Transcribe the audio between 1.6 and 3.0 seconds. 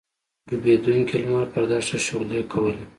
دښته شغلې کولې.